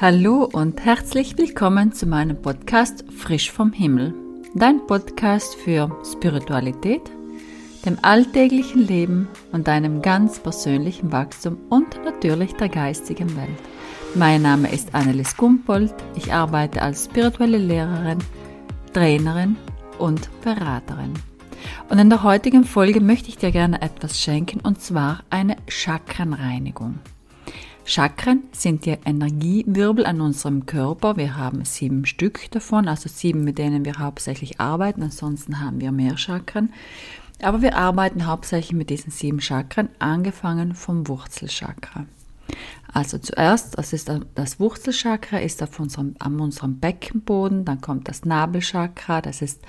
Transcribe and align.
Hallo 0.00 0.48
und 0.50 0.82
herzlich 0.82 1.36
willkommen 1.36 1.92
zu 1.92 2.06
meinem 2.06 2.40
Podcast 2.40 3.04
Frisch 3.14 3.52
vom 3.52 3.70
Himmel. 3.74 4.14
Dein 4.54 4.86
Podcast 4.86 5.54
für 5.56 5.94
Spiritualität, 6.10 7.02
dem 7.84 7.98
alltäglichen 8.00 8.80
Leben 8.80 9.28
und 9.52 9.68
deinem 9.68 10.00
ganz 10.00 10.38
persönlichen 10.38 11.12
Wachstum 11.12 11.58
und 11.68 12.02
natürlich 12.02 12.54
der 12.54 12.70
geistigen 12.70 13.36
Welt. 13.36 13.58
Mein 14.14 14.40
Name 14.40 14.72
ist 14.72 14.94
Annelies 14.94 15.36
Gumpold. 15.36 15.92
Ich 16.14 16.32
arbeite 16.32 16.80
als 16.80 17.04
spirituelle 17.04 17.58
Lehrerin, 17.58 18.20
Trainerin 18.94 19.56
und 19.98 20.30
Beraterin. 20.40 21.12
Und 21.90 21.98
in 21.98 22.08
der 22.08 22.22
heutigen 22.22 22.64
Folge 22.64 23.02
möchte 23.02 23.28
ich 23.28 23.36
dir 23.36 23.50
gerne 23.50 23.82
etwas 23.82 24.18
schenken 24.18 24.60
und 24.60 24.80
zwar 24.80 25.24
eine 25.28 25.56
Chakrenreinigung. 25.68 27.00
Chakren 27.90 28.44
sind 28.52 28.86
die 28.86 28.96
Energiewirbel 29.04 30.06
an 30.06 30.20
unserem 30.20 30.64
Körper. 30.64 31.16
Wir 31.16 31.36
haben 31.36 31.64
sieben 31.64 32.06
Stück 32.06 32.48
davon, 32.52 32.86
also 32.86 33.08
sieben, 33.08 33.42
mit 33.42 33.58
denen 33.58 33.84
wir 33.84 33.98
hauptsächlich 33.98 34.60
arbeiten. 34.60 35.02
Ansonsten 35.02 35.58
haben 35.58 35.80
wir 35.80 35.90
mehr 35.90 36.16
Chakren. 36.16 36.72
Aber 37.42 37.62
wir 37.62 37.76
arbeiten 37.76 38.26
hauptsächlich 38.26 38.74
mit 38.74 38.90
diesen 38.90 39.10
sieben 39.10 39.40
Chakren, 39.40 39.88
angefangen 39.98 40.76
vom 40.76 41.08
Wurzelchakra. 41.08 42.06
Also 42.92 43.18
zuerst, 43.18 43.76
das 43.76 43.92
ist 43.92 44.08
das 44.36 44.60
Wurzelchakra, 44.60 45.38
ist 45.38 45.60
auf 45.60 45.80
unserem, 45.80 46.14
an 46.20 46.38
unserem 46.38 46.78
Beckenboden, 46.78 47.64
dann 47.64 47.80
kommt 47.80 48.06
das 48.06 48.24
Nabelchakra, 48.24 49.20
das 49.20 49.42
ist 49.42 49.62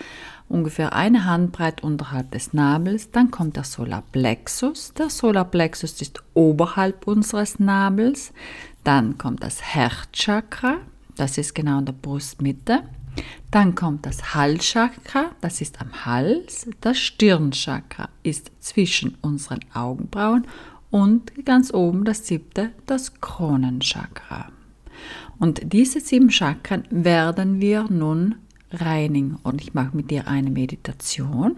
ungefähr 0.52 0.94
eine 0.94 1.26
Handbreit 1.26 1.84
unterhalb 1.84 2.32
des 2.32 2.54
Nabels, 2.54 3.12
dann 3.12 3.32
kommt 3.32 3.56
der 3.56 3.64
Solarplexus, 3.64 4.94
der 4.94 5.10
Solarplexus 5.10 6.02
ist 6.02 6.24
oberhalb 6.34 7.08
unseres 7.08 7.60
Nabels, 7.60 8.34
dann 8.84 9.18
kommt 9.18 9.44
das 9.44 9.62
Herzchakra, 9.62 10.78
das 11.16 11.38
ist 11.38 11.56
genau 11.56 11.80
in 11.80 11.86
der 11.86 11.94
Brustmitte, 11.94 12.84
dann 13.50 13.76
kommt 13.76 14.06
das 14.06 14.34
Halschakra, 14.36 15.32
das 15.42 15.62
ist 15.62 15.82
am 15.82 16.06
Hals, 16.06 16.70
das 16.80 16.98
Stirnchakra 16.98 18.10
ist 18.24 18.52
zwischen 18.60 19.18
unseren 19.22 19.60
Augenbrauen 19.74 20.48
und 20.90 21.46
ganz 21.46 21.74
oben 21.74 22.06
das 22.06 22.28
siebte, 22.28 22.72
das 22.86 23.20
Kronenchakra. 23.20 24.50
Und 25.40 25.74
diese 25.74 26.00
sieben 26.00 26.30
Chakren 26.30 26.84
werden 26.92 27.60
wir 27.60 27.88
nun 27.90 28.36
reinigen. 28.72 29.38
Und 29.44 29.62
ich 29.62 29.74
mache 29.74 29.96
mit 29.96 30.12
dir 30.12 30.28
eine 30.28 30.50
Meditation. 30.50 31.58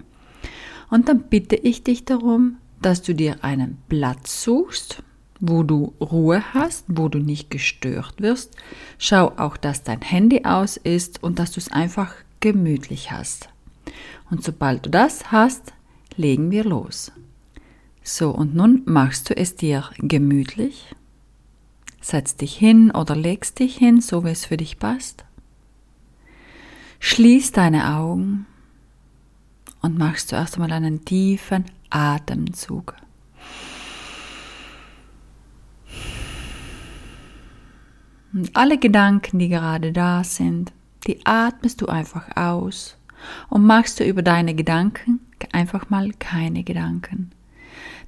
Und 0.90 1.10
dann 1.10 1.24
bitte 1.24 1.56
ich 1.56 1.84
dich 1.84 2.06
darum, 2.06 2.58
dass 2.82 3.02
du 3.02 3.16
dir 3.16 3.44
einen 3.44 3.78
Platz 3.88 4.44
suchst, 4.44 5.02
wo 5.40 5.64
du 5.64 5.94
Ruhe 6.00 6.54
hast, 6.54 6.86
wo 6.88 7.10
du 7.10 7.20
nicht 7.20 7.50
gestört 7.50 8.22
wirst. 8.22 8.56
Schau 8.98 9.32
auch, 9.38 9.58
dass 9.58 9.84
dein 9.84 10.02
Handy 10.02 10.46
aus 10.46 10.78
ist 10.78 11.22
und 11.24 11.40
dass 11.40 11.52
du 11.52 11.60
es 11.60 11.72
einfach 11.72 12.14
gemütlich 12.40 13.12
hast. 13.12 13.50
Und 14.30 14.44
sobald 14.44 14.86
du 14.86 14.90
das 14.90 15.32
hast, 15.32 15.74
legen 16.16 16.52
wir 16.52 16.64
los. 16.64 17.12
So, 18.04 18.32
und 18.32 18.54
nun 18.54 18.84
machst 18.86 19.30
du 19.30 19.36
es 19.36 19.56
dir 19.56 19.90
gemütlich. 19.98 20.94
Setz 22.02 22.36
dich 22.36 22.56
hin 22.56 22.92
oder 22.92 23.16
legst 23.16 23.60
dich 23.60 23.78
hin, 23.78 24.02
so 24.02 24.26
wie 24.26 24.30
es 24.30 24.46
für 24.46 24.58
dich 24.58 24.78
passt. 24.78 25.24
Schließ 27.06 27.52
deine 27.52 27.98
Augen 27.98 28.46
und 29.82 29.98
machst 29.98 30.30
zuerst 30.30 30.56
einmal 30.56 30.72
einen 30.72 31.04
tiefen 31.04 31.66
Atemzug. 31.90 32.96
Und 38.32 38.56
alle 38.56 38.78
Gedanken, 38.78 39.38
die 39.38 39.50
gerade 39.50 39.92
da 39.92 40.24
sind, 40.24 40.72
die 41.06 41.26
atmest 41.26 41.82
du 41.82 41.88
einfach 41.88 42.38
aus 42.38 42.96
und 43.50 43.66
machst 43.66 44.00
du 44.00 44.06
über 44.06 44.22
deine 44.22 44.56
Gedanken 44.56 45.20
einfach 45.52 45.90
mal 45.90 46.14
keine 46.14 46.64
Gedanken. 46.64 47.34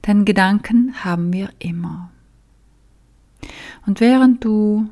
Denn 0.08 0.24
Gedanken 0.24 1.04
haben 1.04 1.34
wir 1.34 1.50
immer. 1.60 2.12
Und 3.86 4.00
während 4.00 4.46
du 4.46 4.90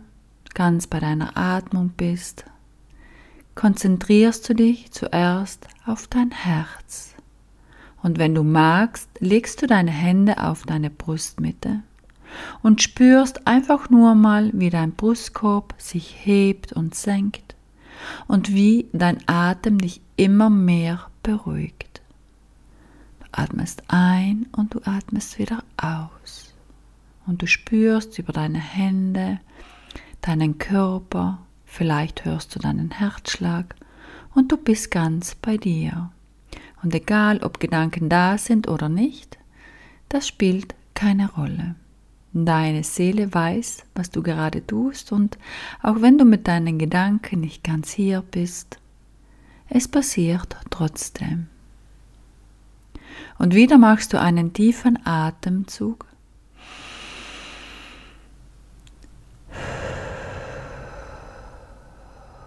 ganz 0.53 0.87
bei 0.87 0.99
deiner 0.99 1.37
Atmung 1.37 1.93
bist, 1.95 2.43
konzentrierst 3.55 4.47
du 4.49 4.55
dich 4.55 4.91
zuerst 4.91 5.67
auf 5.85 6.07
dein 6.07 6.31
Herz. 6.31 7.15
Und 8.01 8.19
wenn 8.19 8.35
du 8.35 8.43
magst, 8.43 9.09
legst 9.19 9.61
du 9.61 9.67
deine 9.67 9.91
Hände 9.91 10.43
auf 10.43 10.63
deine 10.63 10.89
Brustmitte 10.89 11.81
und 12.61 12.81
spürst 12.81 13.47
einfach 13.47 13.89
nur 13.89 14.15
mal, 14.15 14.51
wie 14.53 14.69
dein 14.69 14.93
Brustkorb 14.93 15.75
sich 15.77 16.15
hebt 16.25 16.73
und 16.73 16.95
senkt 16.95 17.55
und 18.27 18.53
wie 18.53 18.87
dein 18.91 19.19
Atem 19.27 19.77
dich 19.77 20.01
immer 20.17 20.49
mehr 20.49 21.07
beruhigt 21.21 21.93
atmest 23.33 23.83
ein 23.87 24.47
und 24.51 24.73
du 24.73 24.81
atmest 24.85 25.39
wieder 25.39 25.63
aus. 25.77 26.53
Und 27.25 27.41
du 27.41 27.47
spürst 27.47 28.19
über 28.19 28.33
deine 28.33 28.59
Hände, 28.59 29.39
deinen 30.21 30.57
Körper, 30.57 31.39
vielleicht 31.73 32.23
hörst 32.23 32.55
du 32.55 32.59
deinen 32.59 32.91
Herzschlag 32.91 33.75
und 34.35 34.51
du 34.51 34.57
bist 34.57 34.91
ganz 34.91 35.35
bei 35.35 35.57
dir. 35.57 36.11
Und 36.83 36.93
egal, 36.93 37.39
ob 37.41 37.59
Gedanken 37.59 38.09
da 38.09 38.37
sind 38.37 38.67
oder 38.67 38.89
nicht, 38.89 39.39
das 40.09 40.27
spielt 40.27 40.75
keine 40.93 41.31
Rolle. 41.31 41.75
Deine 42.33 42.83
Seele 42.83 43.33
weiß, 43.33 43.85
was 43.95 44.11
du 44.11 44.21
gerade 44.21 44.65
tust 44.65 45.11
und 45.11 45.37
auch 45.81 46.01
wenn 46.01 46.17
du 46.17 46.25
mit 46.25 46.47
deinen 46.47 46.77
Gedanken 46.77 47.41
nicht 47.41 47.63
ganz 47.63 47.91
hier 47.91 48.21
bist, 48.21 48.79
es 49.69 49.87
passiert 49.87 50.55
trotzdem. 50.69 51.47
Und 53.39 53.55
wieder 53.55 53.77
machst 53.77 54.13
du 54.13 54.19
einen 54.19 54.53
tiefen 54.53 54.99
Atemzug. 55.05 56.05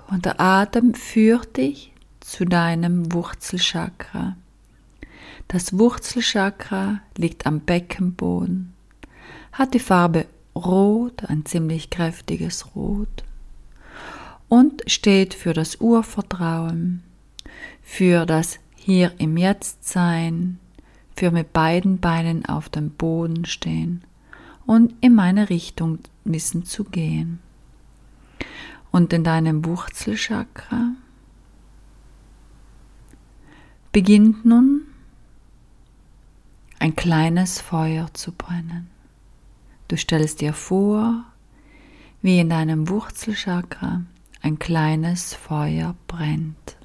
Und 0.08 0.24
der 0.24 0.40
Atem 0.40 0.94
führt 0.94 1.56
dich 1.56 1.92
zu 2.20 2.44
deinem 2.44 3.12
Wurzelchakra. 3.12 4.36
Das 5.48 5.78
Wurzelchakra 5.78 7.00
liegt 7.16 7.46
am 7.46 7.60
Beckenboden, 7.60 8.72
hat 9.52 9.74
die 9.74 9.80
Farbe 9.80 10.26
Rot, 10.54 11.24
ein 11.26 11.44
ziemlich 11.44 11.90
kräftiges 11.90 12.74
Rot, 12.74 13.24
und 14.48 14.82
steht 14.86 15.34
für 15.34 15.52
das 15.52 15.76
Urvertrauen, 15.76 17.02
für 17.82 18.26
das 18.26 18.58
Hier 18.74 19.12
im 19.18 19.36
Jetztsein, 19.36 20.58
für 21.16 21.30
mit 21.30 21.52
beiden 21.52 21.98
Beinen 21.98 22.44
auf 22.46 22.68
dem 22.68 22.90
Boden 22.90 23.44
stehen 23.44 24.02
und 24.66 24.94
in 25.00 25.14
meine 25.14 25.50
Richtung 25.50 25.98
wissen 26.24 26.64
zu 26.64 26.84
gehen. 26.84 27.40
Und 28.90 29.12
in 29.12 29.24
deinem 29.24 29.64
Wurzelchakra 29.64 30.92
beginnt 33.92 34.44
nun 34.44 34.82
ein 36.78 36.96
kleines 36.96 37.60
Feuer 37.60 38.12
zu 38.14 38.32
brennen. 38.32 38.88
Du 39.88 39.96
stellst 39.96 40.40
dir 40.40 40.52
vor, 40.52 41.24
wie 42.22 42.40
in 42.40 42.50
deinem 42.50 42.88
Wurzelchakra 42.88 44.02
ein 44.42 44.58
kleines 44.58 45.34
Feuer 45.34 45.94
brennt. 46.06 46.76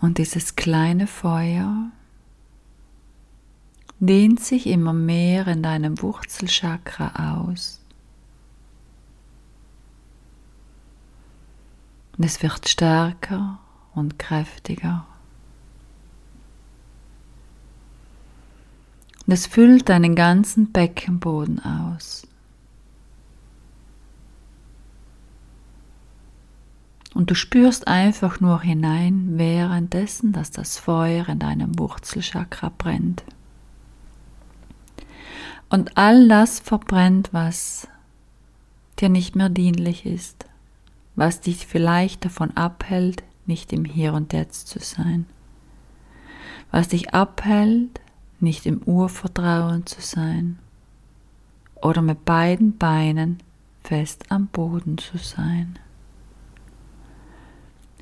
Und 0.00 0.18
dieses 0.18 0.56
kleine 0.56 1.06
Feuer 1.06 1.90
dehnt 4.00 4.40
sich 4.40 4.66
immer 4.66 4.92
mehr 4.92 5.46
in 5.48 5.62
deinem 5.62 6.00
Wurzelchakra 6.00 7.36
aus. 7.36 7.80
Und 12.16 12.24
es 12.24 12.42
wird 12.42 12.68
stärker 12.68 13.58
und 13.94 14.18
kräftiger. 14.18 15.06
Und 19.26 19.32
es 19.32 19.46
füllt 19.46 19.88
deinen 19.88 20.14
ganzen 20.14 20.72
Beckenboden 20.72 21.62
aus. 21.62 22.26
Und 27.14 27.30
du 27.30 27.34
spürst 27.34 27.88
einfach 27.88 28.40
nur 28.40 28.62
hinein, 28.62 29.38
währenddessen, 29.38 30.32
dass 30.32 30.50
das 30.50 30.78
Feuer 30.78 31.28
in 31.28 31.40
deinem 31.40 31.78
Wurzelchakra 31.78 32.70
brennt. 32.76 33.24
Und 35.70 35.98
all 35.98 36.28
das 36.28 36.60
verbrennt, 36.60 37.30
was 37.32 37.88
dir 38.98 39.08
nicht 39.08 39.36
mehr 39.36 39.50
dienlich 39.50 40.06
ist, 40.06 40.46
was 41.14 41.40
dich 41.40 41.66
vielleicht 41.66 42.24
davon 42.24 42.56
abhält, 42.56 43.22
nicht 43.46 43.72
im 43.72 43.84
Hier 43.84 44.14
und 44.14 44.32
Jetzt 44.32 44.68
zu 44.68 44.78
sein, 44.78 45.26
was 46.70 46.88
dich 46.88 47.12
abhält, 47.12 48.00
nicht 48.40 48.66
im 48.66 48.82
Urvertrauen 48.82 49.84
zu 49.84 50.00
sein, 50.00 50.58
oder 51.82 52.02
mit 52.02 52.24
beiden 52.24 52.76
Beinen 52.76 53.38
fest 53.82 54.30
am 54.30 54.46
Boden 54.48 54.98
zu 54.98 55.18
sein. 55.18 55.78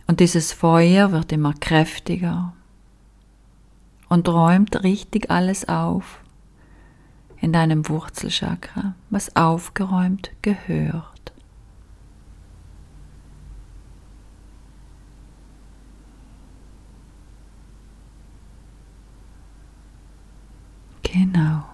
Und 0.07 0.21
dieses 0.21 0.53
Feuer 0.53 1.13
wird 1.13 1.33
immer 1.33 1.53
kräftiger 1.53 2.55
und 4.09 4.29
räumt 4.29 4.83
richtig 4.85 5.31
alles 5.31 5.69
auf 5.69 6.21
in 7.41 7.53
deinem 7.53 7.89
Wurzelchakra, 7.89 8.95
was 9.11 9.37
aufgeräumt 9.37 10.31
gehört. 10.43 11.33
Genau. 21.03 21.65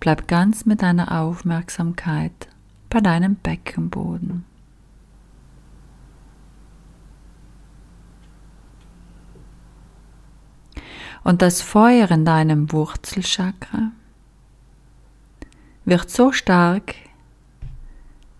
Bleib 0.00 0.26
ganz 0.26 0.64
mit 0.64 0.82
deiner 0.82 1.20
Aufmerksamkeit 1.20 2.48
bei 2.88 3.00
deinem 3.00 3.36
Beckenboden. 3.36 4.44
Und 11.22 11.42
das 11.42 11.62
Feuer 11.62 12.10
in 12.10 12.24
deinem 12.24 12.72
Wurzelchakra 12.72 13.92
wird 15.84 16.10
so 16.10 16.32
stark, 16.32 16.94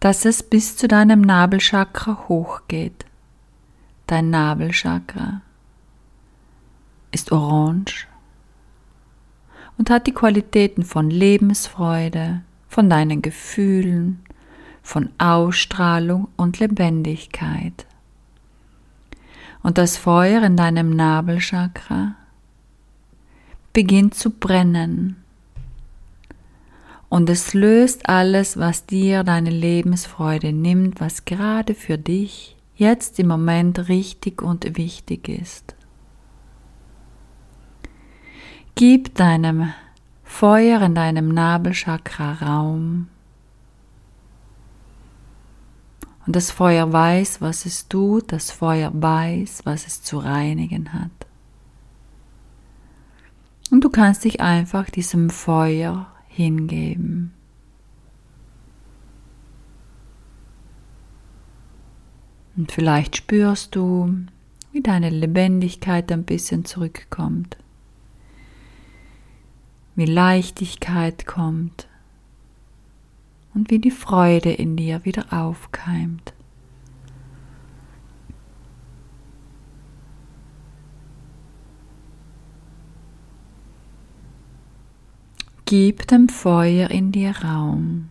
dass 0.01 0.25
es 0.25 0.43
bis 0.43 0.77
zu 0.77 0.89
deinem 0.89 1.21
Nabelchakra 1.21 2.27
hochgeht. 2.29 3.05
Dein 4.07 4.31
Nabelchakra 4.31 5.43
ist 7.13 7.33
orange 7.33 8.07
und 9.77 9.91
hat 9.91 10.07
die 10.07 10.15
Qualitäten 10.15 10.85
von 10.85 11.11
Lebensfreude, 11.11 12.43
von 12.69 12.89
deinen 12.89 13.21
Gefühlen, 13.21 14.21
von 14.83 15.11
Ausstrahlung 15.19 16.29
und 16.37 16.59
Lebendigkeit. 16.59 17.87
Und 19.63 19.77
das 19.77 19.97
Feuer 19.97 20.43
in 20.43 20.57
deinem 20.57 20.91
Nabelchakra 20.91 22.10
beginnt 23.73 24.15
zu 24.15 24.31
brennen. 24.31 25.23
Und 27.09 27.29
es 27.29 27.55
löst 27.55 28.09
alles, 28.09 28.57
was 28.57 28.87
dir 28.87 29.25
deine 29.25 29.51
Lebensfreude 29.51 30.53
nimmt, 30.53 31.01
was 31.01 31.25
gerade 31.25 31.75
für 31.75 31.99
dich 31.99 32.57
jetzt 32.77 33.19
im 33.19 33.29
Moment 33.29 33.89
richtig 33.89 34.43
und 34.43 34.77
wichtig 34.77 35.29
ist. 35.29 35.75
Gib 38.75 39.15
deinem 39.17 39.73
Feuer 40.23 40.81
in 40.83 40.95
deinem 40.95 41.29
Nabelchakra 41.29 42.35
Raum. 42.35 43.09
Und 46.27 46.37
das 46.37 46.53
Feuer 46.53 46.91
weiß, 46.93 47.41
was 47.41 47.67
es 47.67 47.89
tut, 47.89 48.33
das 48.33 48.53
Feuer 48.53 48.93
weiß, 48.95 49.63
was 49.65 49.87
es 49.87 50.03
zu 50.03 50.19
reinigen 50.19 50.93
hat. 50.93 51.11
Und 53.71 53.85
du 53.85 53.91
kannst 53.91 54.25
dich 54.25 54.41
einfach 54.41 54.91
diesem 54.91 55.31
Feuer 55.31 56.13
hingeben. 56.29 57.33
Und 62.57 62.73
vielleicht 62.73 63.17
spürst 63.17 63.77
du, 63.77 64.15
wie 64.73 64.83
deine 64.83 65.11
Lebendigkeit 65.11 66.11
ein 66.13 66.25
bisschen 66.25 66.65
zurückkommt, 66.65 67.57
wie 69.95 70.05
Leichtigkeit 70.05 71.27
kommt 71.27 71.89
und 73.55 73.71
wie 73.71 73.79
die 73.79 73.91
Freude 73.91 74.53
in 74.53 74.77
dir 74.77 75.05
wieder 75.05 75.33
aufkeimt. 75.33 76.35
Gib 85.71 86.09
dem 86.09 86.29
Feuer 86.29 86.91
in 86.91 87.13
dir 87.13 87.31
Raum. 87.45 88.09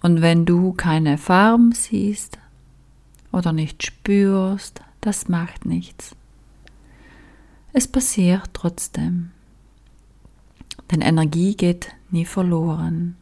Und 0.00 0.22
wenn 0.22 0.46
du 0.46 0.72
keine 0.72 1.18
Farben 1.18 1.72
siehst 1.72 2.38
oder 3.32 3.52
nicht 3.52 3.84
spürst, 3.84 4.80
das 5.02 5.28
macht 5.28 5.66
nichts. 5.66 6.16
Es 7.74 7.86
passiert 7.86 8.48
trotzdem. 8.54 9.32
Denn 10.90 11.02
Energie 11.02 11.54
geht 11.54 11.94
nie 12.10 12.24
verloren. 12.24 13.18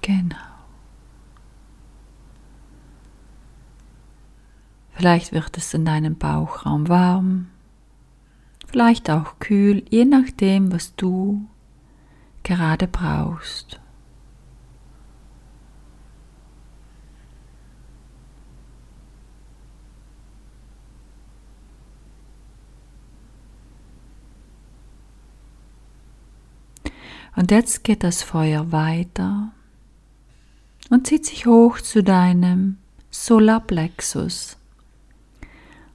Genau. 0.00 0.54
Vielleicht 5.04 5.34
wird 5.34 5.58
es 5.58 5.74
in 5.74 5.84
deinem 5.84 6.16
Bauchraum 6.16 6.88
warm, 6.88 7.48
vielleicht 8.66 9.10
auch 9.10 9.38
kühl, 9.38 9.84
je 9.90 10.06
nachdem, 10.06 10.72
was 10.72 10.96
du 10.96 11.44
gerade 12.42 12.86
brauchst. 12.86 13.80
Und 27.36 27.50
jetzt 27.50 27.84
geht 27.84 28.02
das 28.02 28.22
Feuer 28.22 28.72
weiter 28.72 29.52
und 30.88 31.06
zieht 31.06 31.26
sich 31.26 31.44
hoch 31.44 31.78
zu 31.82 32.02
deinem 32.02 32.78
Solarplexus. 33.10 34.56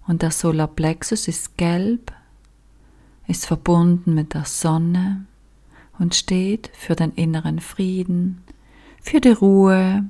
Und 0.10 0.24
der 0.24 0.32
Solarplexus 0.32 1.28
ist 1.28 1.56
gelb, 1.56 2.12
ist 3.28 3.46
verbunden 3.46 4.16
mit 4.16 4.34
der 4.34 4.46
Sonne 4.46 5.28
und 6.00 6.16
steht 6.16 6.72
für 6.74 6.96
den 6.96 7.12
inneren 7.12 7.60
Frieden, 7.60 8.42
für 9.04 9.22
die 9.22 9.30
Ruhe 9.30 10.10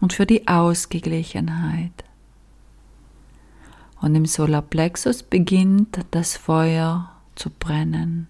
und 0.00 0.12
für 0.12 0.26
die 0.26 0.48
Ausgeglichenheit. 0.48 1.92
Und 4.00 4.16
im 4.16 4.26
Solarplexus 4.26 5.22
beginnt 5.22 6.00
das 6.10 6.36
Feuer 6.36 7.08
zu 7.36 7.50
brennen. 7.50 8.26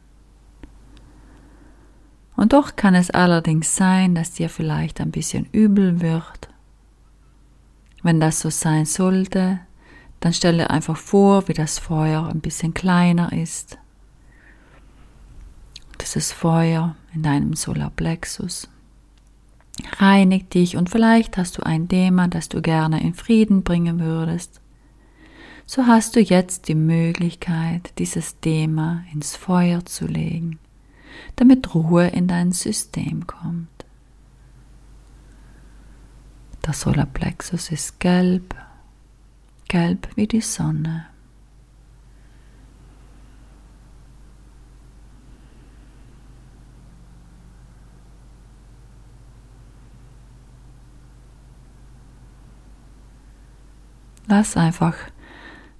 Und 2.37 2.53
doch 2.53 2.77
kann 2.77 2.95
es 2.95 3.11
allerdings 3.11 3.75
sein, 3.75 4.15
dass 4.15 4.33
dir 4.33 4.51
vielleicht 4.51 5.01
ein 5.01 5.11
bisschen 5.11 5.47
übel 5.53 6.03
wird. 6.03 6.51
Wenn 8.03 8.21
das 8.21 8.41
so 8.41 8.51
sein 8.51 8.85
sollte, 8.85 9.61
dann 10.21 10.33
stelle 10.33 10.71
einfach 10.71 10.97
vor, 10.97 11.49
wie 11.49 11.55
das 11.55 11.79
Feuer 11.79 12.29
ein 12.29 12.41
bisschen 12.41 12.75
kleiner 12.75 13.33
ist. 13.33 13.79
Dieses 16.01 16.33
Feuer 16.33 16.97
in 17.15 17.23
deinem 17.23 17.55
Solarplexus 17.55 18.69
reinigt 19.99 20.55
dich 20.55 20.77
und 20.77 20.91
vielleicht 20.91 21.37
hast 21.37 21.59
du 21.59 21.63
ein 21.63 21.89
Thema, 21.89 22.29
das 22.29 22.49
du 22.49 22.63
gerne 22.63 23.03
in 23.03 23.15
Frieden 23.15 23.63
bringen 23.63 24.01
würdest. 24.01 24.61
So 25.67 25.87
hast 25.87 26.17
du 26.17 26.21
jetzt 26.21 26.69
die 26.69 26.75
Möglichkeit, 26.75 27.93
dieses 27.99 28.41
Thema 28.41 29.05
ins 29.13 29.37
Feuer 29.37 29.85
zu 29.85 30.07
legen, 30.07 30.59
damit 31.37 31.75
Ruhe 31.75 32.09
in 32.09 32.27
dein 32.27 32.53
System 32.53 33.27
kommt. 33.27 33.69
Der 36.67 36.73
Solarplexus 36.73 37.71
ist 37.71 38.01
gelb 38.01 38.55
gelb 39.69 40.09
wie 40.17 40.27
die 40.27 40.41
Sonne. 40.41 41.07
Lass 54.27 54.59
einfach 54.59 54.95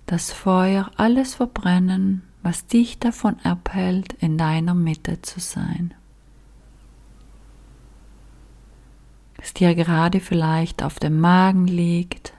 das 0.07 0.33
Feuer 0.33 0.91
alles 0.97 1.35
verbrennen, 1.35 2.23
was 2.43 2.67
dich 2.67 2.99
davon 2.99 3.39
abhält, 3.41 4.15
in 4.15 4.39
deiner 4.39 4.75
Mitte 4.75 5.21
zu 5.21 5.39
sein. 5.39 5.93
Was 9.37 9.53
dir 9.53 9.75
gerade 9.75 10.21
vielleicht 10.21 10.83
auf 10.83 10.99
dem 10.99 11.21
Magen 11.21 11.67
liegt, 11.67 12.33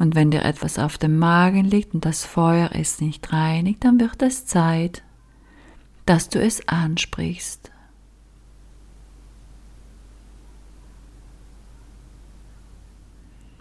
Und 0.00 0.14
wenn 0.14 0.30
dir 0.30 0.42
etwas 0.46 0.78
auf 0.78 0.96
dem 0.96 1.18
Magen 1.18 1.66
liegt 1.66 1.92
und 1.92 2.06
das 2.06 2.24
Feuer 2.24 2.70
es 2.72 3.02
nicht 3.02 3.34
reinigt, 3.34 3.84
dann 3.84 4.00
wird 4.00 4.22
es 4.22 4.46
Zeit, 4.46 5.02
dass 6.06 6.30
du 6.30 6.40
es 6.40 6.66
ansprichst. 6.66 7.70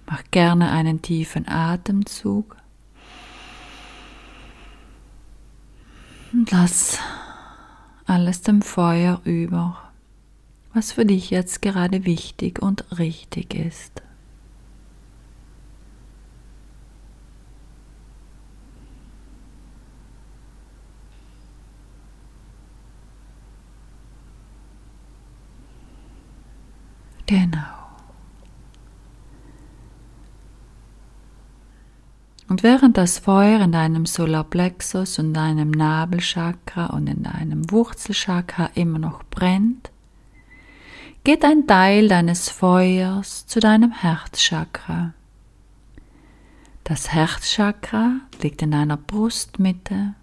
Mach 0.08 0.24
gerne 0.32 0.72
einen 0.72 1.02
tiefen 1.02 1.46
Atemzug 1.46 2.56
und 6.32 6.50
lass 6.52 7.00
alles 8.06 8.44
dem 8.44 8.62
Feuer 8.62 9.20
über, 9.26 9.92
was 10.74 10.94
für 10.94 11.06
dich 11.06 11.32
jetzt 11.32 11.62
gerade 11.62 12.06
wichtig 12.06 12.62
und 12.62 12.98
richtig 12.98 13.54
ist. 13.56 14.04
Genau. 27.30 27.60
Und 32.60 32.64
während 32.64 32.98
das 32.98 33.20
Feuer 33.20 33.62
in 33.62 33.72
deinem 33.72 34.06
Solarplexus 34.06 35.18
und 35.18 35.34
deinem 35.34 35.72
Nabelchakra 35.72 36.88
und 36.88 37.08
in 37.08 37.24
deinem 37.24 37.72
Wurzelchakra 37.72 38.72
immer 38.76 39.00
noch 39.00 39.24
brennt, 39.24 39.92
geht 41.24 41.46
ein 41.46 41.68
Teil 41.68 42.10
deines 42.10 42.50
Feuers 42.50 43.48
zu 43.48 43.62
deinem 43.62 43.94
Herzchakra. 43.94 45.14
Das 46.84 47.14
Herzchakra 47.14 48.18
liegt 48.42 48.62
in 48.62 48.72
deiner 48.72 48.98
Brustmitte 48.98 50.16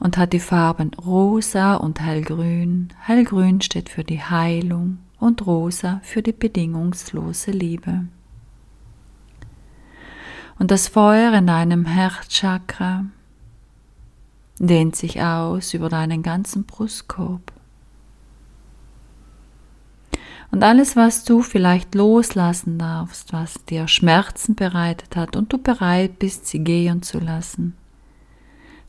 und 0.00 0.16
hat 0.16 0.32
die 0.32 0.40
Farben 0.40 0.92
rosa 0.94 1.74
und 1.74 2.00
hellgrün. 2.00 2.88
Hellgrün 2.98 3.60
steht 3.60 3.90
für 3.90 4.04
die 4.04 4.22
Heilung 4.22 5.00
und 5.18 5.46
rosa 5.46 6.00
für 6.02 6.22
die 6.22 6.32
bedingungslose 6.32 7.50
Liebe. 7.50 8.06
Und 10.58 10.70
das 10.70 10.88
Feuer 10.88 11.32
in 11.32 11.46
deinem 11.46 11.84
Herzchakra 11.86 13.06
dehnt 14.58 14.94
sich 14.96 15.20
aus 15.20 15.74
über 15.74 15.88
deinen 15.88 16.22
ganzen 16.22 16.64
Brustkorb. 16.64 17.52
Und 20.52 20.62
alles, 20.62 20.96
was 20.96 21.24
du 21.24 21.42
vielleicht 21.42 21.94
loslassen 21.94 22.78
darfst, 22.78 23.32
was 23.32 23.64
dir 23.64 23.88
Schmerzen 23.88 24.54
bereitet 24.54 25.16
hat 25.16 25.34
und 25.34 25.50
du 25.52 25.58
bereit 25.58 26.18
bist, 26.18 26.46
sie 26.46 26.62
gehen 26.62 27.02
zu 27.02 27.18
lassen, 27.18 27.74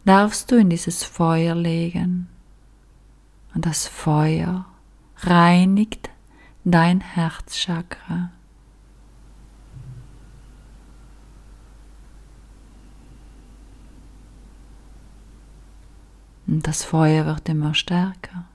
darfst 0.04 0.52
du 0.52 0.58
in 0.58 0.70
dieses 0.70 1.06
Feuer 1.06 1.56
legen. 1.56 2.28
Und 3.56 3.66
das 3.66 3.88
Feuer 3.88 4.66
reinigt 5.20 6.10
dein 6.66 7.00
Herzchakra. 7.00 8.32
Und 16.54 16.68
das 16.68 16.84
Feuer 16.84 17.26
wird 17.26 17.50
immer 17.50 17.74
stärker. 17.74 18.46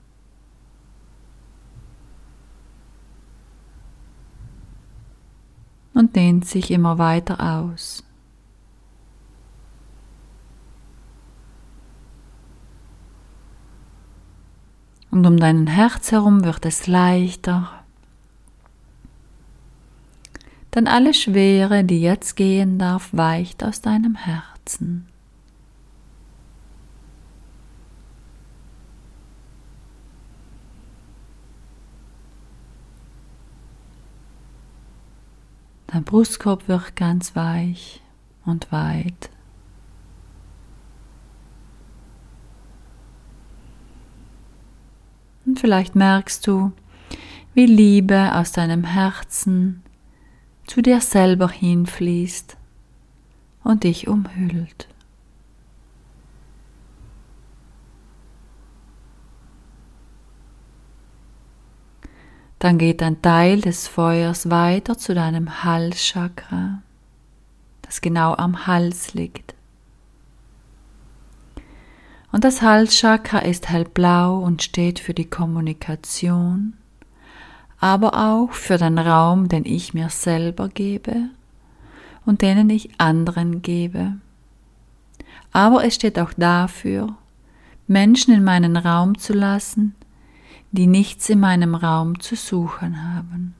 Und 5.93 6.15
dehnt 6.15 6.45
sich 6.45 6.71
immer 6.71 6.97
weiter 6.97 7.41
aus. 7.41 8.05
Und 15.11 15.25
um 15.25 15.35
dein 15.35 15.67
Herz 15.67 16.13
herum 16.13 16.45
wird 16.45 16.65
es 16.65 16.87
leichter. 16.87 17.83
Denn 20.73 20.87
alle 20.87 21.13
Schwere, 21.13 21.83
die 21.83 21.99
jetzt 21.99 22.37
gehen 22.37 22.79
darf, 22.79 23.09
weicht 23.11 23.61
aus 23.61 23.81
deinem 23.81 24.15
Herzen. 24.15 25.09
Dein 35.91 36.03
Brustkorb 36.03 36.67
wird 36.67 36.95
ganz 36.95 37.35
weich 37.35 38.03
und 38.45 38.71
weit. 38.71 39.31
Und 45.47 45.59
vielleicht 45.59 45.95
merkst 45.95 46.45
du, 46.45 46.73
wie 47.55 47.65
Liebe 47.65 48.35
aus 48.35 48.51
deinem 48.51 48.83
Herzen 48.83 49.81
zu 50.67 50.83
dir 50.83 51.01
selber 51.01 51.49
hinfließt 51.49 52.55
und 53.63 53.83
dich 53.83 54.07
umhüllt. 54.07 54.88
Dann 62.59 62.77
geht 62.77 63.01
ein 63.01 63.21
Teil 63.21 63.61
des 63.61 63.87
Feuers 63.87 64.49
weiter 64.49 64.97
zu 64.97 65.15
deinem 65.15 65.63
Halschakra, 65.63 66.81
das 67.81 68.01
genau 68.01 68.35
am 68.35 68.67
Hals 68.67 69.13
liegt. 69.13 69.55
Und 72.31 72.43
das 72.43 72.61
Halschakra 72.61 73.39
ist 73.39 73.69
hellblau 73.69 74.37
und 74.39 74.61
steht 74.61 74.99
für 74.99 75.13
die 75.13 75.29
Kommunikation, 75.29 76.73
aber 77.79 78.13
auch 78.13 78.51
für 78.51 78.77
den 78.77 78.99
Raum, 78.99 79.47
den 79.47 79.65
ich 79.65 79.93
mir 79.93 80.09
selber 80.09 80.67
gebe 80.67 81.29
und 82.25 82.41
denen 82.41 82.69
ich 82.69 82.99
anderen 82.99 83.61
gebe. 83.61 84.17
Aber 85.53 85.83
es 85.85 85.95
steht 85.95 86.19
auch 86.19 86.33
dafür, 86.33 87.15
Menschen 87.87 88.33
in 88.33 88.43
meinen 88.43 88.77
Raum 88.77 89.17
zu 89.17 89.33
lassen, 89.33 89.95
die 90.71 90.87
nichts 90.87 91.29
in 91.29 91.39
meinem 91.39 91.75
Raum 91.75 92.19
zu 92.19 92.35
suchen 92.35 93.03
haben. 93.03 93.55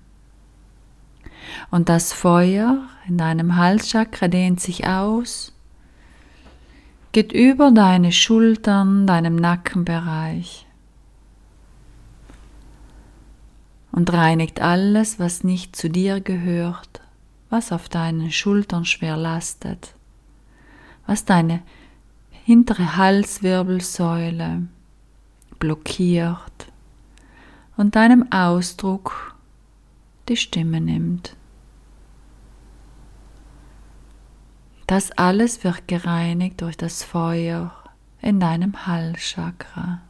Und 1.71 1.89
das 1.89 2.13
Feuer 2.13 2.87
in 3.07 3.17
deinem 3.17 3.55
Halschakra 3.55 4.27
dehnt 4.27 4.59
sich 4.59 4.87
aus 4.87 5.53
geht 7.11 7.31
über 7.31 7.71
deine 7.71 8.11
Schultern, 8.11 9.07
deinem 9.07 9.35
Nackenbereich 9.35 10.67
und 13.91 14.13
reinigt 14.13 14.61
alles, 14.61 15.19
was 15.19 15.43
nicht 15.43 15.75
zu 15.75 15.89
dir 15.89 16.21
gehört, 16.21 17.01
was 17.49 17.71
auf 17.71 17.89
deinen 17.89 18.31
Schultern 18.31 18.85
schwer 18.85 19.17
lastet, 19.17 19.95
was 21.07 21.25
deine 21.25 21.61
hintere 22.45 22.95
Halswirbelsäule 22.95 24.67
blockiert 25.57 26.71
und 27.79 27.95
deinem 27.95 28.29
Ausdruck 28.29 29.38
die 30.27 30.36
Stimme 30.36 30.81
nimmt. 30.81 31.38
Das 34.86 35.12
alles 35.12 35.63
wird 35.63 35.88
gereinigt 35.88 36.59
durch 36.59 36.75
das 36.75 37.03
Feuer 37.03 37.71
in 38.21 38.41
deinem 38.41 38.86
Halschakra. 38.86 40.01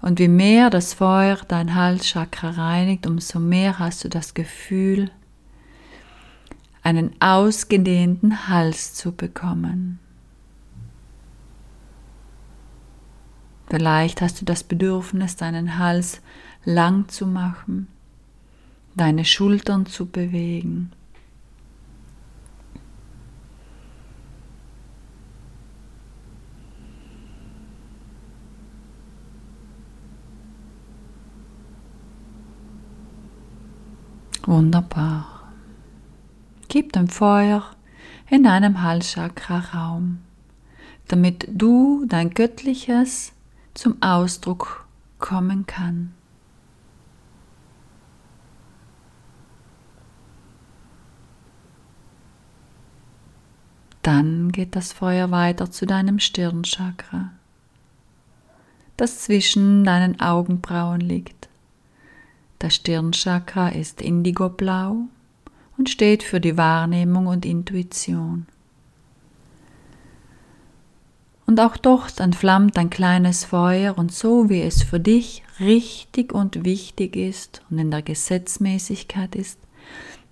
Und 0.00 0.18
wie 0.18 0.28
mehr 0.28 0.70
das 0.70 0.94
Feuer 0.94 1.36
dein 1.46 1.74
Halschakra 1.74 2.50
reinigt, 2.52 3.06
umso 3.06 3.38
mehr 3.38 3.78
hast 3.78 4.02
du 4.04 4.08
das 4.08 4.32
Gefühl, 4.32 5.10
einen 6.88 7.14
ausgedehnten 7.20 8.48
Hals 8.48 8.94
zu 8.94 9.12
bekommen. 9.12 9.98
Vielleicht 13.68 14.22
hast 14.22 14.40
du 14.40 14.46
das 14.46 14.64
Bedürfnis, 14.64 15.36
deinen 15.36 15.76
Hals 15.76 16.22
lang 16.64 17.06
zu 17.08 17.26
machen, 17.26 17.88
deine 18.96 19.26
Schultern 19.26 19.84
zu 19.84 20.06
bewegen. 20.06 20.92
Wunderbar 34.46 35.37
gib 36.68 36.92
dem 36.92 37.08
Feuer 37.08 37.64
in 38.30 38.42
deinem 38.42 38.82
Halschakra-Raum, 38.82 40.18
damit 41.08 41.48
du 41.50 42.04
dein 42.06 42.30
Göttliches 42.30 43.32
zum 43.74 44.02
Ausdruck 44.02 44.86
kommen 45.18 45.66
kann. 45.66 46.12
Dann 54.02 54.52
geht 54.52 54.74
das 54.74 54.92
Feuer 54.92 55.30
weiter 55.30 55.70
zu 55.70 55.86
deinem 55.86 56.18
Stirnchakra, 56.18 57.30
das 58.96 59.20
zwischen 59.20 59.84
deinen 59.84 60.20
Augenbrauen 60.20 61.00
liegt. 61.00 61.48
Das 62.58 62.74
Stirnchakra 62.74 63.68
ist 63.68 64.00
indigoblau 64.00 65.08
und 65.78 65.88
steht 65.88 66.22
für 66.22 66.40
die 66.40 66.56
Wahrnehmung 66.56 67.28
und 67.28 67.46
Intuition. 67.46 68.46
Und 71.46 71.60
auch 71.60 71.78
dort 71.78 72.20
entflammt 72.20 72.76
ein 72.76 72.90
kleines 72.90 73.44
Feuer 73.44 73.96
und 73.96 74.12
so 74.12 74.50
wie 74.50 74.60
es 74.60 74.82
für 74.82 75.00
dich 75.00 75.42
richtig 75.60 76.34
und 76.34 76.64
wichtig 76.64 77.16
ist 77.16 77.62
und 77.70 77.78
in 77.78 77.90
der 77.90 78.02
Gesetzmäßigkeit 78.02 79.34
ist, 79.34 79.58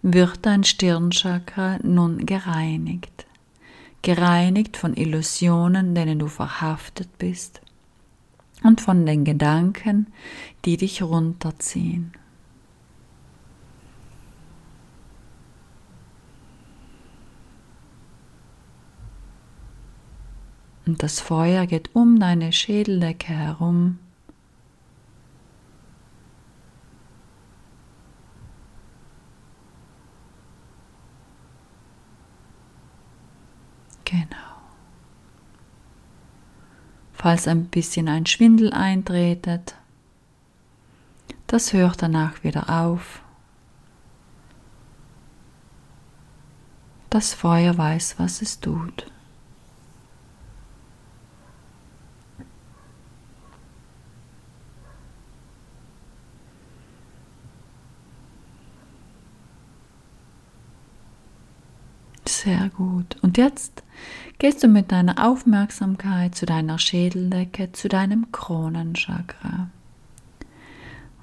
wird 0.03 0.41
dein 0.43 0.63
Stirnchakra 0.63 1.79
nun 1.83 2.27
gereinigt. 2.27 3.25
Gereinigt 4.03 4.77
von 4.77 4.95
Illusionen, 4.95 5.95
denen 5.95 6.19
du 6.19 6.27
verhaftet 6.27 7.09
bist 7.17 7.63
und 8.63 8.81
von 8.81 9.07
den 9.07 9.25
Gedanken, 9.25 10.09
die 10.65 10.77
dich 10.77 11.03
runterziehen. 11.03 12.13
Und 20.87 21.03
das 21.03 21.19
Feuer 21.19 21.67
geht 21.67 21.95
um 21.97 22.21
deine 22.21 22.53
Schädeldecke 22.53 23.33
herum. 23.33 23.99
Genau. 34.05 34.37
Falls 37.13 37.49
ein 37.49 37.65
bisschen 37.67 38.09
ein 38.09 38.25
Schwindel 38.25 38.73
eintretet, 38.73 39.75
das 41.49 41.73
hört 41.73 42.03
danach 42.03 42.45
wieder 42.45 42.71
auf. 42.71 43.23
Das 47.11 47.35
Feuer 47.35 47.77
weiß, 47.77 48.21
was 48.21 48.43
es 48.43 48.61
tut. 48.61 49.11
Sehr 62.47 62.71
gut. 62.77 63.17
Und 63.23 63.39
jetzt 63.39 63.83
gehst 64.39 64.63
du 64.63 64.69
mit 64.69 64.93
deiner 64.93 65.27
Aufmerksamkeit 65.27 66.37
zu 66.37 66.47
deiner 66.47 66.79
Schädeldecke, 66.79 67.73
zu 67.73 67.89
deinem 67.89 68.31
Kronenchakra. 68.31 69.69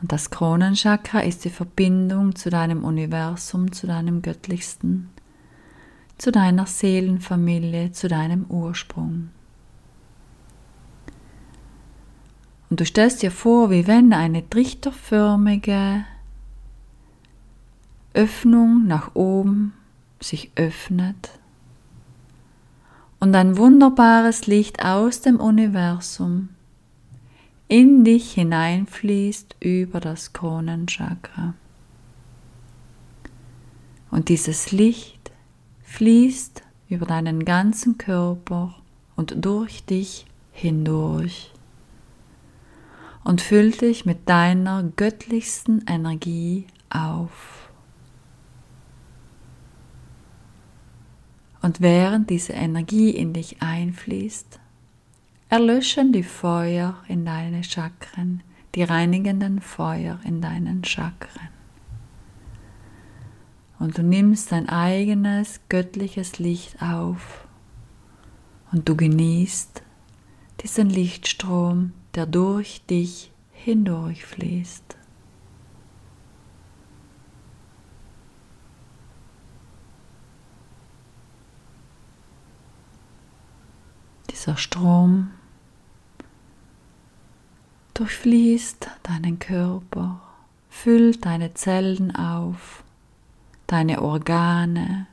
Und 0.02 0.12
das 0.12 0.32
Kronenchakra 0.32 1.22
ist 1.22 1.46
die 1.46 1.50
Verbindung 1.50 2.36
zu 2.36 2.50
deinem 2.50 2.84
Universum, 2.84 3.72
zu 3.72 3.88
deinem 3.88 4.22
Göttlichsten, 4.22 5.12
zu 6.18 6.30
deiner 6.30 6.66
Seelenfamilie, 6.66 7.94
zu 7.94 8.10
deinem 8.10 8.44
Ursprung. 8.50 9.30
Und 12.70 12.82
du 12.82 12.86
stellst 12.86 13.22
dir 13.22 13.32
vor, 13.32 13.70
wie 13.70 13.88
wenn 13.88 14.12
eine 14.12 14.50
trichterförmige 14.50 16.04
Öffnung 18.14 18.88
nach 18.88 19.16
oben 19.16 19.72
sich 20.20 20.52
öffnet 20.56 21.40
und 23.20 23.36
ein 23.36 23.58
wunderbares 23.58 24.48
Licht 24.48 24.84
aus 24.84 25.22
dem 25.22 25.40
Universum 25.40 26.50
in 27.68 28.04
dich 28.04 28.34
hineinfließt 28.34 29.56
über 29.60 30.00
das 30.00 30.34
Kronenchakra. 30.34 31.54
Und 34.12 34.30
dieses 34.30 34.72
Licht 34.72 35.32
fließt 35.84 36.62
über 36.90 37.06
deinen 37.06 37.46
ganzen 37.46 37.98
Körper 37.98 38.76
und 39.16 39.34
durch 39.44 39.86
dich 39.86 40.26
hindurch 40.52 41.52
und 43.24 43.42
füllt 43.42 43.82
dich 43.82 44.06
mit 44.06 44.30
deiner 44.30 44.84
göttlichsten 44.84 45.86
Energie 45.88 46.68
auf. 46.90 47.63
Und 51.64 51.80
während 51.80 52.30
diese 52.30 52.52
Energie 52.52 53.12
in 53.12 53.32
dich 53.32 53.62
einfließt, 53.62 54.60
erlöschen 55.48 56.12
die 56.12 56.24
Feuer 56.24 56.98
in 57.08 57.26
deine 57.26 57.64
Chakren, 57.64 58.44
die 58.76 58.84
reinigenden 58.84 59.62
Feuer 59.62 60.20
in 60.26 60.42
deinen 60.42 60.84
Chakren. 60.84 61.48
Und 63.80 63.98
du 63.98 64.04
nimmst 64.04 64.52
dein 64.52 64.68
eigenes 64.68 65.62
göttliches 65.70 66.38
Licht 66.38 66.82
auf 66.82 67.48
und 68.74 68.90
du 68.90 68.98
genießt 68.98 69.84
diesen 70.64 70.90
Lichtstrom, 70.90 71.94
der 72.14 72.26
durch 72.26 72.86
dich 72.88 73.32
hindurchfließt. 73.52 74.98
Dieser 84.44 84.58
Strom 84.58 85.32
durchfließt 87.94 88.90
deinen 89.04 89.40
Körper, 89.40 90.20
füllt 90.70 91.24
deine 91.24 91.54
Zellen 91.54 92.14
auf, 92.14 92.84
deine 93.68 94.02
Organe, 94.02 95.08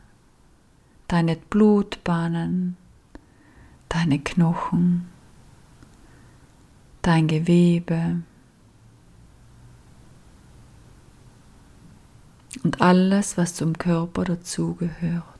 deine 1.07 1.37
Blutbahnen, 1.37 2.77
deine 3.89 4.19
Knochen, 4.19 5.09
dein 7.01 7.29
Gewebe 7.29 8.23
und 12.65 12.81
alles, 12.81 13.39
was 13.39 13.55
zum 13.55 13.79
Körper 13.79 14.25
dazugehört. 14.25 15.40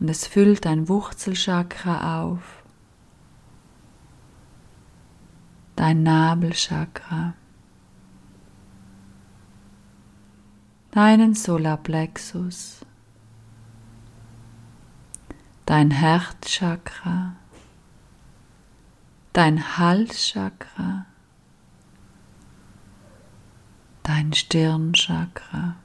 Und 0.00 0.08
es 0.08 0.26
füllt 0.26 0.64
dein 0.64 0.88
Wurzelchakra 0.88 2.22
auf, 2.22 2.64
dein 5.76 6.02
Nabelchakra, 6.02 7.34
deinen 10.90 11.34
Solarplexus, 11.34 12.80
dein 15.66 15.90
Herzchakra, 15.90 17.36
dein 19.34 19.76
Halschakra, 19.76 21.04
dein 24.02 24.32
Stirnchakra 24.32 25.76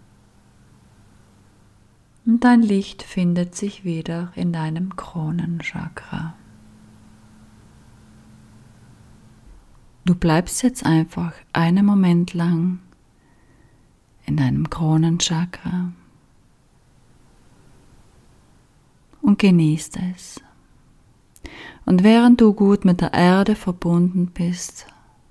und 2.25 2.43
dein 2.43 2.61
Licht 2.61 3.03
findet 3.03 3.55
sich 3.55 3.83
wieder 3.83 4.31
in 4.35 4.51
deinem 4.51 4.95
Kronenchakra. 4.95 6.33
Du 10.05 10.15
bleibst 10.15 10.61
jetzt 10.63 10.85
einfach 10.85 11.33
einen 11.53 11.85
Moment 11.85 12.33
lang 12.33 12.79
in 14.25 14.38
deinem 14.38 14.69
Kronenchakra 14.69 15.91
und 19.21 19.39
genießt 19.39 19.97
es. 20.13 20.41
Und 21.85 22.03
während 22.03 22.41
du 22.41 22.53
gut 22.53 22.85
mit 22.85 23.01
der 23.01 23.13
Erde 23.13 23.55
verbunden 23.55 24.27
bist 24.27 24.88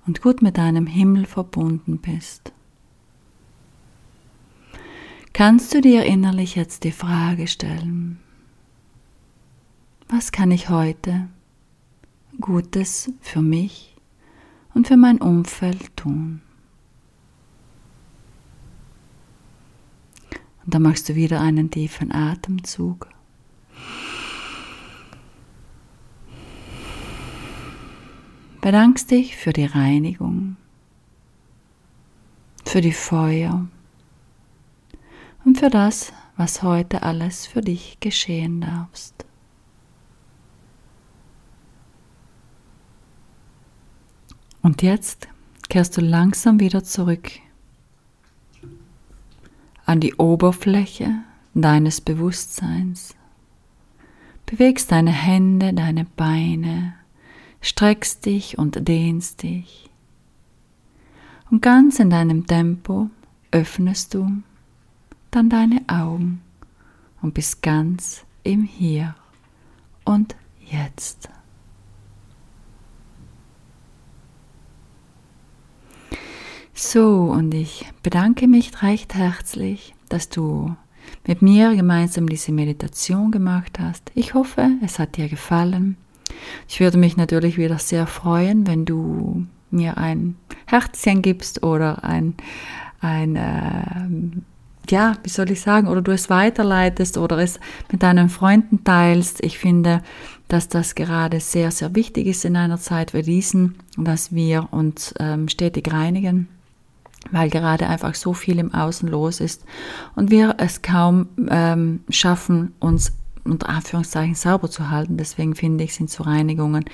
und 0.07 0.21
gut 0.21 0.41
mit 0.41 0.57
deinem 0.57 0.87
Himmel 0.87 1.25
verbunden 1.25 1.97
bist, 1.99 2.53
kannst 5.35 5.73
du 5.73 5.81
dir 5.81 6.05
innerlich 6.05 6.55
jetzt 6.55 6.85
die 6.85 6.93
Frage 6.93 7.47
stellen, 7.47 8.21
was 10.07 10.31
kann 10.31 10.49
ich 10.49 10.69
heute 10.69 11.27
Gutes 12.39 13.11
für 13.19 13.41
mich 13.41 13.97
und 14.73 14.87
für 14.87 14.95
mein 14.95 15.17
Umfeld 15.17 15.97
tun? 15.97 16.41
Und 20.63 20.73
dann 20.73 20.83
machst 20.83 21.09
du 21.09 21.15
wieder 21.15 21.41
einen 21.41 21.69
tiefen 21.69 22.13
Atemzug. 22.13 23.09
Bedankst 28.61 29.11
dich 29.11 29.35
für 29.35 29.51
die 29.51 29.65
Reinigung, 29.65 30.55
für 32.63 32.79
die 32.79 32.93
Feuer, 32.93 33.67
und 35.45 35.59
für 35.59 35.69
das, 35.69 36.11
was 36.35 36.63
heute 36.63 37.03
alles 37.03 37.45
für 37.45 37.61
dich 37.61 37.97
geschehen 37.99 38.61
darfst. 38.61 39.25
Und 44.61 44.81
jetzt 44.81 45.27
kehrst 45.69 45.95
du 45.95 46.01
langsam 46.01 46.59
wieder 46.59 46.83
zurück 46.83 47.29
an 49.85 49.99
die 49.99 50.15
Oberfläche 50.15 51.19
deines 51.53 52.01
Bewusstseins. 52.01 53.15
Bewegst 54.47 54.91
deine 54.91 55.11
Hände, 55.11 55.73
deine 55.73 56.05
Beine, 56.05 56.95
streckst 57.61 58.25
dich 58.25 58.57
und 58.57 58.87
dehnst 58.87 59.43
dich. 59.43 59.91
Und 61.51 61.61
ganz 61.61 61.99
in 61.99 62.09
deinem 62.09 62.47
Tempo 62.47 63.11
öffnest 63.51 64.15
du 64.15 64.41
dann 65.35 65.49
deine 65.49 65.81
Augen 65.87 66.41
und 67.21 67.33
bist 67.33 67.61
ganz 67.61 68.25
im 68.43 68.63
Hier 68.63 69.15
und 70.05 70.35
Jetzt. 70.59 71.29
So, 76.73 77.31
und 77.31 77.53
ich 77.53 77.85
bedanke 78.01 78.47
mich 78.47 78.81
recht 78.81 79.13
herzlich, 79.13 79.93
dass 80.09 80.29
du 80.29 80.75
mit 81.27 81.41
mir 81.41 81.75
gemeinsam 81.75 82.27
diese 82.27 82.51
Meditation 82.51 83.31
gemacht 83.31 83.77
hast. 83.79 84.11
Ich 84.15 84.33
hoffe, 84.33 84.71
es 84.81 84.99
hat 84.99 85.17
dir 85.17 85.27
gefallen. 85.27 85.97
Ich 86.67 86.79
würde 86.79 86.97
mich 86.97 87.17
natürlich 87.17 87.57
wieder 87.57 87.77
sehr 87.77 88.07
freuen, 88.07 88.67
wenn 88.67 88.85
du 88.85 89.45
mir 89.69 89.97
ein 89.97 90.37
Herzchen 90.65 91.21
gibst 91.21 91.63
oder 91.63 92.03
ein, 92.03 92.35
ein 93.01 93.35
äh, 93.35 94.54
ja, 94.91 95.17
wie 95.23 95.29
soll 95.29 95.51
ich 95.51 95.61
sagen, 95.61 95.87
oder 95.87 96.01
du 96.01 96.11
es 96.11 96.29
weiterleitest 96.29 97.17
oder 97.17 97.37
es 97.37 97.59
mit 97.91 98.03
deinen 98.03 98.29
Freunden 98.29 98.83
teilst. 98.83 99.43
Ich 99.43 99.57
finde, 99.57 100.01
dass 100.47 100.67
das 100.67 100.95
gerade 100.95 101.39
sehr, 101.39 101.71
sehr 101.71 101.95
wichtig 101.95 102.27
ist 102.27 102.45
in 102.45 102.55
einer 102.55 102.77
Zeit 102.77 103.13
wie 103.13 103.21
diesen, 103.21 103.75
dass 103.97 104.33
wir 104.33 104.69
uns 104.71 105.13
ähm, 105.19 105.47
stetig 105.47 105.91
reinigen 105.91 106.47
weil 107.31 107.49
gerade 107.49 107.87
einfach 107.87 108.13
so 108.13 108.33
viel 108.33 108.59
im 108.59 108.73
Außen 108.73 109.09
los 109.09 109.39
ist 109.39 109.65
und 110.15 110.31
wir 110.31 110.55
es 110.59 110.81
kaum 110.81 111.27
ähm, 111.49 112.01
schaffen, 112.09 112.73
uns 112.79 113.13
unter 113.43 113.69
Anführungszeichen 113.69 114.35
sauber 114.35 114.69
zu 114.69 114.89
halten. 114.89 115.17
Deswegen 115.17 115.55
finde 115.55 115.83
ich, 115.83 115.93
sind 115.93 116.09
so 116.09 116.23
Reinigungen 116.23 116.85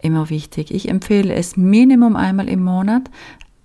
immer 0.00 0.30
wichtig. 0.30 0.72
Ich 0.72 0.88
empfehle 0.88 1.34
es 1.34 1.56
Minimum 1.56 2.16
einmal 2.16 2.48
im 2.48 2.64
Monat, 2.64 3.10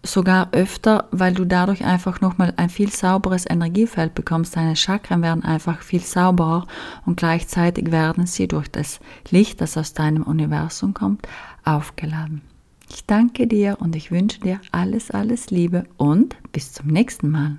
sogar 0.05 0.49
öfter, 0.51 1.07
weil 1.11 1.33
du 1.33 1.45
dadurch 1.45 1.83
einfach 1.83 2.21
nochmal 2.21 2.53
ein 2.57 2.69
viel 2.69 2.91
sauberes 2.91 3.45
Energiefeld 3.49 4.15
bekommst. 4.15 4.55
Deine 4.55 4.75
Chakren 4.75 5.21
werden 5.21 5.43
einfach 5.43 5.81
viel 5.81 6.01
sauberer 6.01 6.67
und 7.05 7.17
gleichzeitig 7.17 7.91
werden 7.91 8.25
sie 8.25 8.47
durch 8.47 8.69
das 8.69 8.99
Licht, 9.29 9.61
das 9.61 9.77
aus 9.77 9.93
deinem 9.93 10.23
Universum 10.23 10.93
kommt, 10.93 11.27
aufgeladen. 11.63 12.41
Ich 12.89 13.05
danke 13.05 13.47
dir 13.47 13.77
und 13.79 13.95
ich 13.95 14.11
wünsche 14.11 14.39
dir 14.39 14.59
alles, 14.71 15.11
alles 15.11 15.49
Liebe 15.49 15.85
und 15.97 16.35
bis 16.51 16.73
zum 16.73 16.87
nächsten 16.87 17.29
Mal. 17.29 17.57